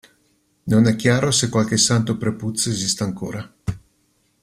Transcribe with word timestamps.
Non 0.63 0.87
è 0.87 0.95
chiaro 0.95 1.29
se 1.29 1.47
qualche 1.49 1.77
Santo 1.77 2.17
prepuzio 2.17 2.71
esista 2.71 3.03
ancora. 3.03 3.47